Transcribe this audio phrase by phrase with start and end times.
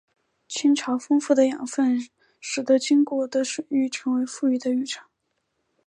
[0.47, 2.01] 亲潮丰富的养分
[2.39, 5.05] 使得其经过的水域成为富裕的渔场。